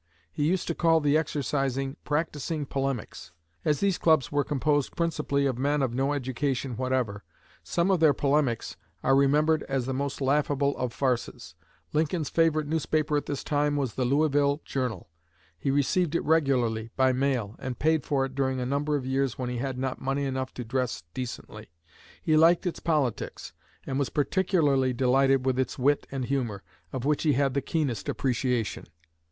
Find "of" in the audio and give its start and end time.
5.45-5.59, 5.83-5.93, 7.91-7.99, 10.75-10.91, 18.95-19.05, 26.91-27.05